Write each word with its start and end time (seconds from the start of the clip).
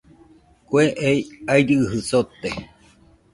Kue 0.67 0.83
ei 1.07 1.19
airɨjɨ 1.51 1.97
sote. 2.09 2.49